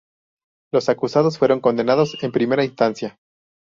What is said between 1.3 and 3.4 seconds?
fueron condenados en primera instancia.